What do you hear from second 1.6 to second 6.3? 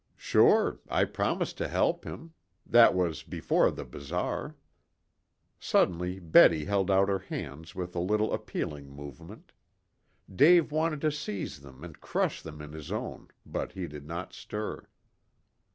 help him. That was before the bazaar." Suddenly